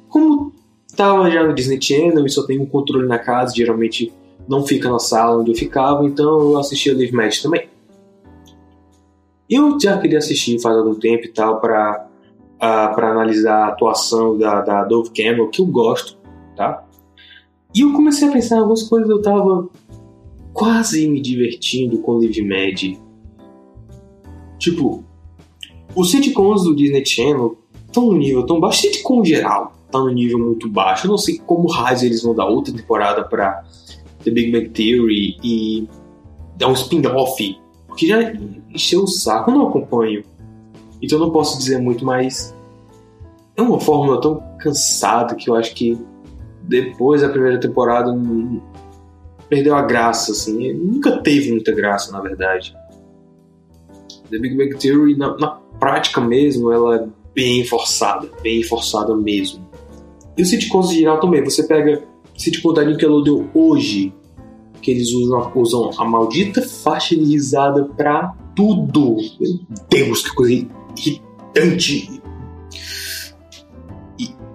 [0.08, 0.52] como
[0.94, 4.12] tava já no Disney Channel e só tem um controle na casa, geralmente
[4.48, 7.68] não fica na sala onde eu ficava, então eu assisti a Live Match também.
[9.50, 12.06] Eu já queria assistir faz algum tempo e tal para
[12.58, 16.16] uh, para analisar a atuação da, da Dove Cameron, que eu gosto,
[16.54, 16.84] tá?
[17.74, 19.68] E eu comecei a pensar em algumas coisas, eu tava
[20.52, 23.01] quase me divertindo com Live Mad.
[24.62, 25.02] Tipo,
[25.92, 30.38] os sitcoms do Disney Channel estão no nível tão baixo, sitcom geral tá no nível
[30.38, 31.06] muito baixo.
[31.06, 33.64] Eu não sei como raios eles vão dar outra temporada para
[34.24, 35.88] The Big Bang Theory e
[36.56, 38.32] dar um spin-off, porque já
[38.70, 40.24] encheu o saco, eu não acompanho.
[41.02, 42.54] Então eu não posso dizer muito, mas
[43.56, 45.98] é uma fórmula tão cansada que eu acho que
[46.62, 48.16] depois da primeira temporada
[49.48, 50.72] perdeu a graça, assim.
[50.72, 52.74] Nunca teve muita graça, na verdade.
[54.32, 59.64] The Big Bang Theory, na, na prática mesmo, ela é bem forçada, bem forçada mesmo.
[60.36, 61.44] E o sitcoms em geral também.
[61.44, 62.02] Você pega
[62.36, 64.12] sitcom da Nickelodeon hoje,
[64.80, 69.16] que eles usam, usam a maldita faixa risada pra tudo.
[69.38, 70.66] Meu Deus, que coisa
[70.96, 72.22] irritante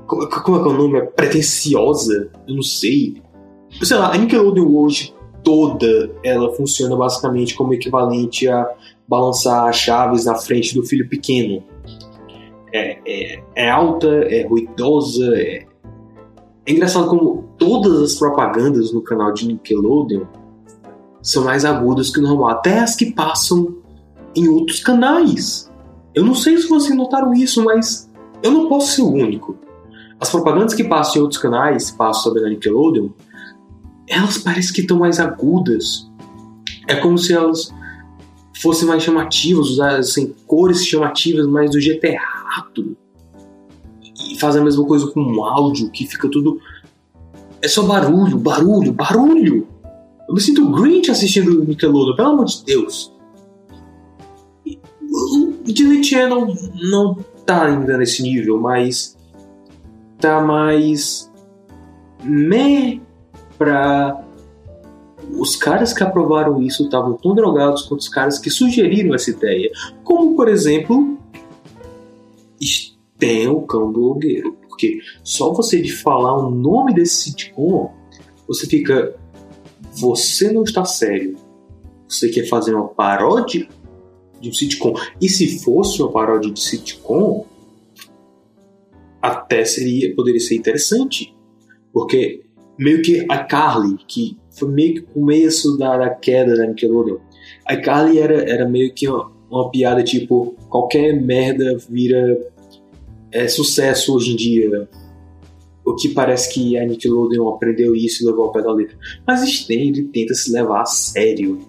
[0.08, 0.98] como, como é que é o nome?
[0.98, 2.32] É pretenciosa?
[2.48, 3.22] Eu não sei.
[3.84, 8.70] Sei lá, a Nickelodeon hoje toda ela funciona basicamente como equivalente a
[9.08, 11.64] balançar chaves na frente do filho pequeno.
[12.74, 15.66] É, é, é alta, é ruidosa, é...
[16.66, 20.26] é engraçado como todas as propagandas no canal de Nickelodeon
[21.22, 23.78] são mais agudas que o normal, até as que passam
[24.36, 25.72] em outros canais.
[26.14, 28.10] Eu não sei se vocês notaram isso, mas
[28.42, 29.58] eu não posso ser o único.
[30.20, 33.10] As propagandas que passam em outros canais, passam sobre a Nickelodeon,
[34.08, 36.10] elas parecem que estão mais agudas.
[36.88, 37.74] É como se elas
[38.62, 42.98] fossem mais chamativas, usassem cores chamativas, mas do jeito errado.
[44.32, 46.60] e faz a mesma coisa com o áudio, que fica tudo.
[47.62, 49.68] É só barulho, barulho, barulho.
[50.28, 53.14] Eu me sinto Grinch assistindo Nickelodeon, pelo amor de Deus.
[54.66, 56.54] O Disney Channel
[56.90, 57.16] não
[57.46, 59.18] tá ainda nesse nível, mas
[60.20, 61.32] tá mais
[62.24, 63.00] meh
[63.58, 64.24] pra
[65.38, 69.70] os caras que aprovaram isso estavam tão drogados quanto os caras que sugeriram essa ideia.
[70.04, 71.18] Como, por exemplo,
[73.18, 74.54] tem o cão do Logueiro.
[74.68, 77.92] Porque só você de falar o nome desse sitcom,
[78.48, 79.16] você fica.
[79.94, 81.36] Você não está sério.
[82.08, 83.68] Você quer fazer uma paródia
[84.40, 84.94] de um sitcom.
[85.20, 87.46] E se fosse uma paródia de sitcom,
[89.22, 91.36] até seria, poderia ser interessante.
[91.92, 92.47] Porque
[92.78, 97.18] meio que a Carly, que foi meio que o começo da, da queda da Nickelodeon.
[97.66, 102.40] A Carly era, era meio que uma, uma piada tipo, qualquer merda vira
[103.32, 104.90] é, sucesso hoje em dia.
[105.86, 108.98] O que parece que a Nickelodeon aprendeu isso e levou ao pé da letra.
[109.26, 111.60] Mas Stende tenta se levar a sério.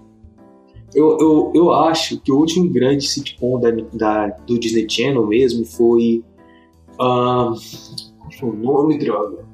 [0.94, 5.64] Eu, eu, eu acho que o último grande sitcom da, da, do Disney Channel mesmo
[5.64, 6.24] foi.
[7.00, 7.54] Uh,
[8.42, 9.47] o nome, droga?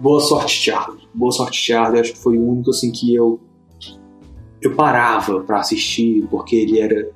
[0.00, 1.08] Boa Sorte Charlie.
[1.14, 3.40] Boa Sorte Charlie, acho que foi o único assim que eu
[4.60, 7.10] eu parava para assistir porque ele era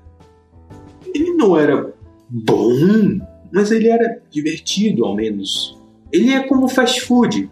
[1.15, 1.93] ele não era
[2.29, 3.19] bom,
[3.53, 5.79] mas ele era divertido ao menos.
[6.13, 7.51] Ele é como fast food.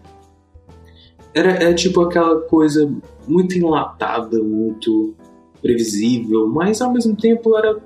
[1.33, 2.91] Era é tipo aquela coisa
[3.27, 5.13] muito enlatada, muito
[5.61, 7.77] previsível, mas ao mesmo tempo era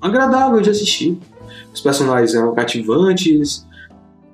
[0.00, 1.18] agradável de assistir.
[1.72, 3.66] Os personagens eram cativantes,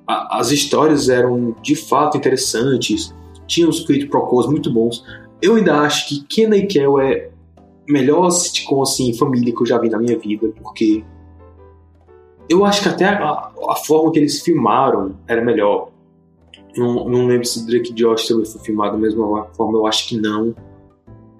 [0.07, 3.13] a, as histórias eram de fato interessantes,
[3.45, 5.03] tinha uns quid pro quos muito bons.
[5.41, 7.29] Eu ainda acho que Kenna e Kel é
[7.87, 11.03] melhor sitcom assim, família que eu já vi na minha vida, porque
[12.49, 15.89] eu acho que até a, a forma que eles filmaram era melhor.
[16.75, 20.17] Não, não lembro se Drake Josh também foi filmado da mesma forma, eu acho que
[20.17, 20.55] não.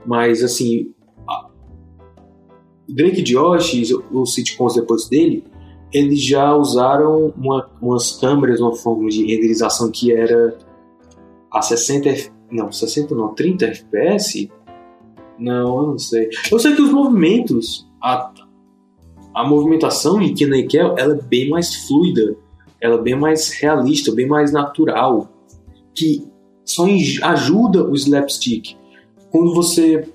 [0.06, 0.94] Mas assim,
[2.88, 3.74] Drake Josh,
[4.12, 5.44] os sitcoms depois dele,
[5.94, 10.58] eles já usaram uma, umas câmeras, uma forma de renderização que era
[11.52, 14.50] a 60 não, 60 não, 30 FPS?
[15.38, 16.30] Não, eu não sei.
[16.52, 18.32] Eu sei que os movimentos, a,
[19.34, 22.36] a movimentação em Kenan e Kel, ela é bem mais fluida,
[22.82, 25.30] ela é bem mais realista, bem mais natural,
[25.94, 26.26] que
[26.64, 26.86] só
[27.24, 28.76] ajuda o slapstick.
[29.30, 30.08] Quando você,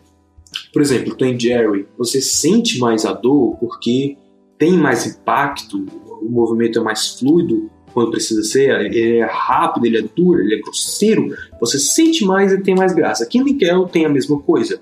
[0.73, 4.17] por exemplo, tem Jerry, você sente mais a dor porque
[4.59, 5.85] tem mais impacto,
[6.21, 10.55] o movimento é mais fluido quando precisa ser, ele é rápido, ele é duro, ele
[10.55, 13.25] é grosseiro, você sente mais e tem mais graça.
[13.25, 14.81] Aqui em Nickel tem a mesma coisa.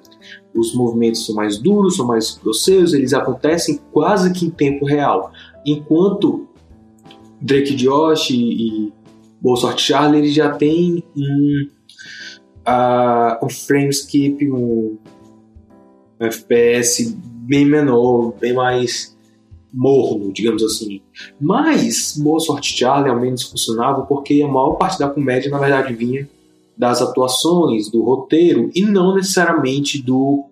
[0.54, 5.32] Os movimentos são mais duros, são mais grosseiros, eles acontecem quase que em tempo real.
[5.66, 6.48] Enquanto
[7.40, 8.92] Drake Josh e, e
[9.40, 11.68] Boa Sorte Charlie ele já tem um,
[12.68, 14.98] uh, um frame skip, um
[16.20, 19.16] FPS bem menor, bem mais
[19.72, 21.00] morno, digamos assim.
[21.40, 26.28] Mas Sorte Charlie ao menos funcionava porque a maior parte da comédia na verdade vinha
[26.76, 30.44] das atuações, do roteiro e não necessariamente do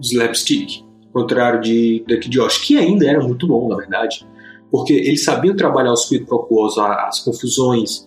[0.00, 0.84] slapstick.
[1.06, 4.26] Ao contrário de Duck Josh, que ainda era muito bom, na verdade,
[4.70, 8.06] porque eles sabiam trabalhar os quid pro quos, as confusões,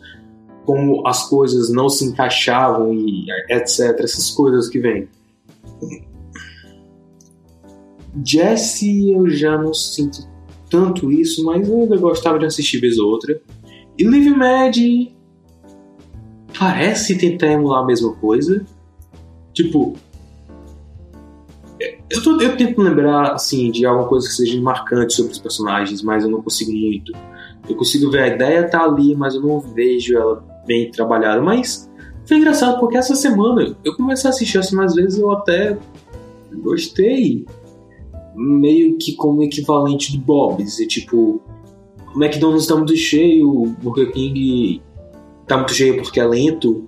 [0.66, 5.08] como as coisas não se encaixavam e etc, essas coisas que vêm.
[8.24, 10.28] Jesse eu já não sinto
[10.70, 13.42] tanto isso, mas eu ainda gostava de assistir vez ou outra.
[13.98, 14.76] E Live Mad
[16.58, 18.66] parece tentar emular a mesma coisa.
[19.54, 19.96] Tipo,
[22.10, 26.02] eu, tô, eu tento lembrar assim de alguma coisa que seja marcante sobre os personagens,
[26.02, 27.14] mas eu não consigo muito.
[27.68, 31.42] Eu consigo ver a ideia tá ali, mas eu não vejo ela bem trabalhada.
[31.42, 31.90] Mas
[32.26, 35.78] foi engraçado porque essa semana eu comecei a assistir assim mais vezes eu até
[36.62, 37.46] gostei
[38.36, 40.80] meio que como equivalente do Bob's.
[40.80, 41.42] E tipo,
[42.16, 44.82] o McDonald's tá muito cheio, o Burger King
[45.48, 46.88] tá muito cheio porque é lento.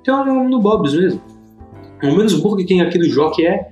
[0.00, 1.20] Então no Bob's mesmo.
[2.00, 3.70] Pelo menos o Burger King aqui do Jockey é,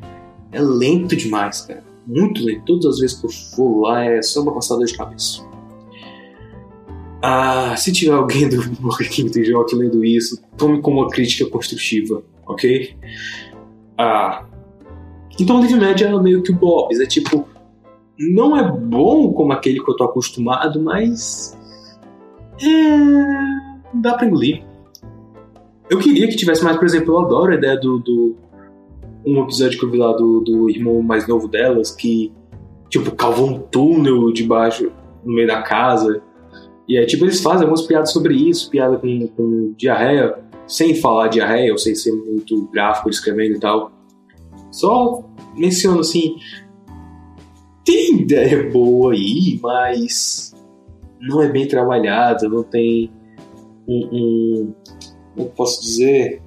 [0.53, 1.83] é lento demais, cara.
[2.07, 2.65] Muito lento.
[2.65, 5.47] Todas as vezes que eu for lá é só uma passada de cabeça.
[7.21, 11.49] Ah, se tiver alguém do Burger King do Jockey lendo isso, tome como uma crítica
[11.51, 12.95] construtiva, ok?
[13.97, 14.45] Ah,
[15.39, 17.47] então o Live Média é meio que o Bob's, é tipo,
[18.19, 21.57] não é bom como aquele que eu tô acostumado, mas.
[22.61, 23.95] É.
[23.95, 24.65] dá pra engolir.
[25.89, 27.99] Eu queria que tivesse mais, por exemplo, eu adoro a ideia do.
[27.99, 28.37] do
[29.25, 32.33] um episódio que eu vi lá do, do irmão mais novo delas, que,
[32.89, 34.91] tipo, cavou um túnel debaixo,
[35.25, 36.23] no meio da casa.
[36.89, 41.29] E é tipo, eles fazem algumas piadas sobre isso, piada com, com diarreia, sem falar
[41.29, 43.93] diarreia, ou sem ser muito gráfico escrevendo e tal.
[44.79, 45.25] Só
[45.57, 46.37] menciono assim.
[47.85, 50.55] Tem ideia boa aí, mas
[51.21, 53.11] não é bem trabalhada, não tem
[53.89, 54.09] um.
[54.13, 54.75] um
[55.35, 56.41] como posso dizer?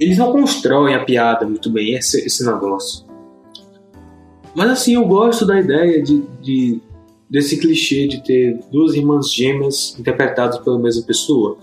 [0.00, 3.04] Eles não constroem a piada muito bem, esse, esse negócio.
[4.54, 6.80] Mas assim, eu gosto da ideia de, de
[7.28, 11.58] desse clichê de ter duas irmãs gêmeas interpretadas pela mesma pessoa.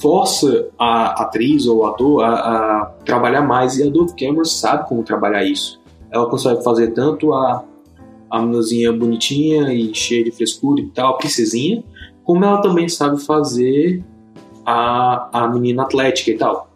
[0.00, 4.88] Força a atriz ou o ator a, a trabalhar mais e a Dove Cameron sabe
[4.88, 5.80] como trabalhar isso.
[6.10, 7.64] Ela consegue fazer tanto a,
[8.30, 11.82] a meninazinha bonitinha e cheia de frescura e tal, a princesinha,
[12.24, 14.04] como ela também sabe fazer
[14.64, 16.68] a, a menina atlética e tal.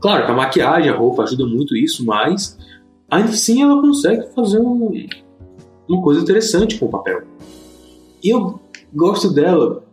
[0.00, 2.58] Claro que a maquiagem, a roupa ajuda muito isso, mas
[3.10, 5.06] ainda assim ela consegue fazer um,
[5.88, 7.22] uma coisa interessante com o papel.
[8.22, 8.60] E eu
[8.92, 9.83] gosto dela,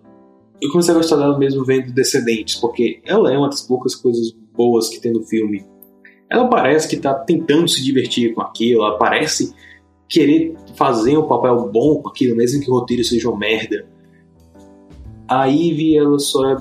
[0.61, 4.31] eu comecei a gostar dela mesmo vendo Descendentes, porque ela é uma das poucas coisas
[4.55, 5.65] boas que tem no filme.
[6.29, 9.53] Ela parece que está tentando se divertir com aquilo, ela parece
[10.07, 13.87] querer fazer um papel bom com aquilo, mesmo que o roteiro seja uma merda.
[15.27, 16.57] A Ivy, ela só é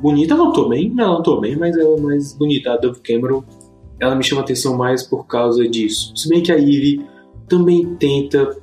[0.00, 2.72] bonita, ela atuou bem, ela atuou bem, mas ela é mais bonita.
[2.72, 3.44] A Dove Cameron,
[4.00, 6.12] ela me chama atenção mais por causa disso.
[6.16, 7.06] Se bem que a Ivy
[7.48, 8.58] também tenta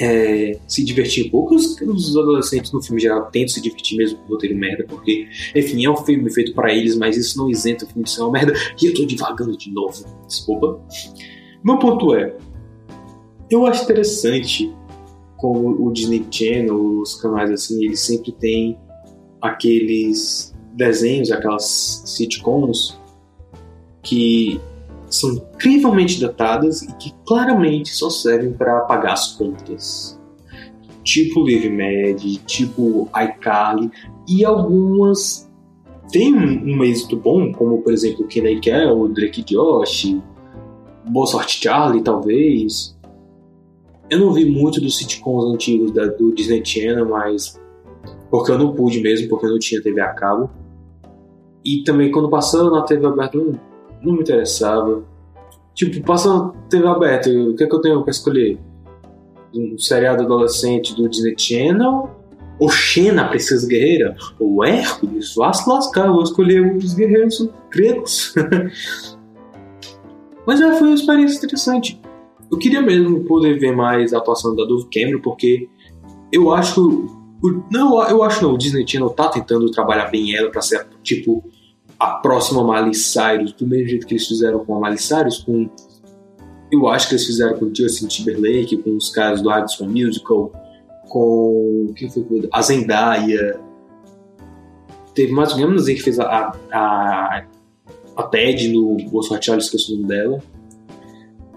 [0.00, 1.54] é, se divertir um pouco.
[1.54, 5.28] Os, os, adolescentes no filme geral tentam se divertir mesmo com o roteiro merda, porque,
[5.54, 8.22] enfim, é um filme feito para eles, mas isso não isenta o filme de ser
[8.22, 8.54] uma merda.
[8.80, 10.80] E eu tô divagando de novo, desculpa.
[11.62, 12.34] Meu ponto é,
[13.50, 14.72] eu acho interessante
[15.36, 18.78] como o Disney Channel, os canais assim, eles sempre têm
[19.40, 22.98] aqueles desenhos, aquelas sitcoms
[24.02, 24.60] que
[25.10, 30.18] são incrivelmente datadas e que claramente só servem para pagar as contas.
[31.02, 33.90] Tipo Live Mad, tipo iCarly,
[34.28, 35.50] e algumas
[36.12, 40.16] têm um, um êxito bom, como por exemplo Kenny Kell, Drake Josh,
[41.08, 42.96] Boa Sorte Charlie, talvez.
[44.08, 47.60] Eu não vi muito dos sitcoms antigos da, do Disney Channel, mas
[48.30, 50.50] porque eu não pude mesmo, porque eu não tinha TV a cabo.
[51.64, 53.38] E também quando passando na TV aberta,
[54.02, 55.02] não, me interessava.
[55.74, 58.58] Tipo, passando na TV aberta, o que é que eu tenho pra escolher?
[59.54, 62.10] Um seriado adolescente do Disney Channel?
[62.58, 64.16] Ou Xena, Princesa Guerreira?
[64.38, 65.34] Ou Hércules?
[65.34, 68.34] Vá se lascar, vou escolher um dos guerreiros gregos.
[70.46, 72.00] Mas é, foi uma experiência interessante.
[72.50, 75.68] Eu queria mesmo poder ver mais a atuação da Dove Cameron, porque
[76.32, 77.06] eu acho.
[77.70, 81.42] Não, eu acho não, o Disney Channel tá tentando trabalhar bem ela para ser, tipo,
[82.00, 85.68] a próxima Miley Cyrus, do mesmo jeito que eles fizeram com a Miley Cyrus, com
[86.72, 90.52] eu acho que eles fizeram com Justin Timberlake, com os caras do High Musical,
[91.08, 93.60] com quem foi a Zendaya.
[95.14, 97.44] Teve mais ou menos que fez a, a,
[98.16, 100.38] a Ted no Bolso Charlie, esqueci o nome dela.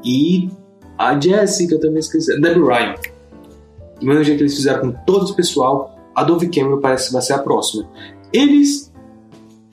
[0.03, 0.49] E
[0.97, 2.39] a Jessica também esqueci.
[2.41, 2.95] Debbie Ryan.
[3.99, 7.13] Do mesmo jeito que eles fizeram com todo o pessoal, a Dove Cameron parece que
[7.13, 7.87] vai ser a próxima.
[8.33, 8.91] Eles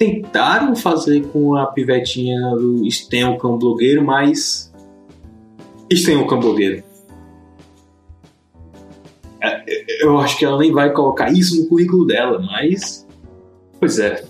[0.01, 4.73] tentaram fazer com a pivetinha do Sten, blogueiro, mas.
[5.93, 6.83] Sten, blogueiro.
[9.43, 13.07] É, eu acho que ela nem vai colocar isso no currículo dela, mas.
[13.79, 14.25] Pois é.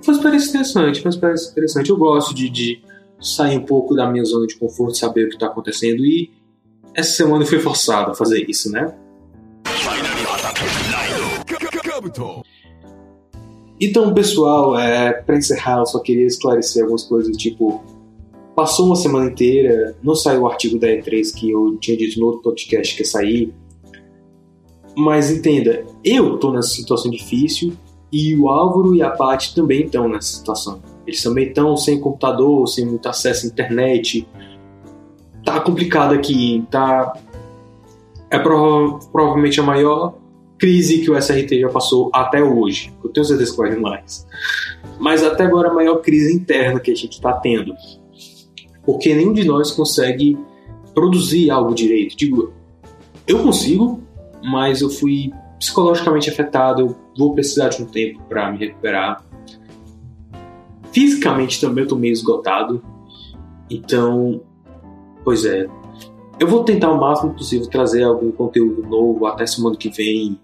[0.00, 1.90] Foi experiência interessante, foi experiência interessante.
[1.90, 2.82] Eu gosto de, de
[3.20, 6.30] sair um pouco da minha zona de conforto, saber o que está acontecendo e
[6.94, 8.94] essa semana foi forçado a fazer isso, né?
[13.80, 17.82] Então, pessoal, é, para encerrar, eu só queria esclarecer algumas coisas, tipo,
[18.54, 22.26] passou uma semana inteira, não saiu o artigo da E3 que eu tinha dito no
[22.26, 23.54] outro podcast que ia sair,
[24.96, 27.72] mas entenda, eu tô nessa situação difícil
[28.12, 30.80] e o Álvaro e a Paty também estão nessa situação.
[31.04, 34.26] Eles também estão sem computador, sem muito acesso à internet.
[35.44, 37.12] Tá complicado aqui, tá.
[38.30, 40.14] É prova provavelmente a maior
[40.64, 42.90] crise que o SRT já passou até hoje.
[43.04, 44.26] Eu tenho certeza que vai mais.
[44.98, 47.74] Mas até agora a maior crise interna que a gente está tendo.
[48.82, 50.38] Porque nenhum de nós consegue
[50.94, 52.16] produzir algo direito.
[52.16, 52.54] Digo,
[53.26, 54.02] eu consigo,
[54.42, 59.22] mas eu fui psicologicamente afetado, eu vou precisar de um tempo para me recuperar.
[60.92, 62.82] Fisicamente também eu tô meio esgotado.
[63.68, 64.40] Então,
[65.22, 65.66] pois é.
[66.40, 70.40] Eu vou tentar o máximo possível trazer algum conteúdo novo até semana que vem,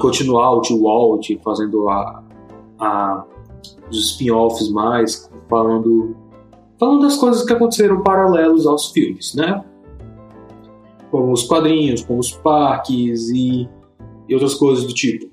[0.00, 2.22] continuar o Tio Walt fazendo a,
[2.78, 3.24] a,
[3.90, 6.14] os spin-offs mais, falando,
[6.78, 9.64] falando das coisas que aconteceram paralelos aos filmes, né?
[11.10, 13.68] como os quadrinhos, como os parques e,
[14.28, 15.28] e outras coisas do tipo.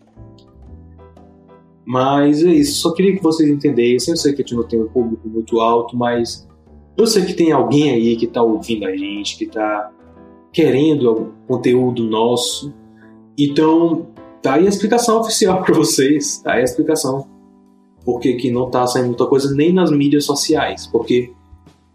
[1.86, 4.14] Mas é isso, só queria que vocês entendessem.
[4.14, 6.48] Eu sei que a gente não tem um público muito alto, mas
[6.98, 9.91] eu sei que tem alguém aí que está ouvindo a gente, que está
[10.52, 12.74] querendo conteúdo nosso.
[13.38, 14.08] Então,
[14.42, 17.28] tá aí a explicação oficial para vocês, tá aí a explicação.
[18.06, 21.34] Porque que não tá saindo muita coisa nem nas mídias sociais, porque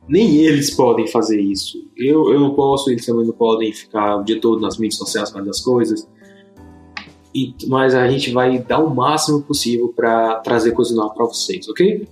[0.09, 1.79] nem eles podem fazer isso.
[1.97, 5.31] Eu, eu não posso, eles também não podem ficar o dia todo nas mídias sociais
[5.31, 6.09] fazendo as coisas.
[7.35, 11.67] E, mas a gente vai dar o máximo possível para trazer coisa nova para vocês,
[11.69, 12.07] ok?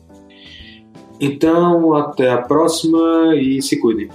[1.20, 4.08] Então, até a próxima e se cuidem.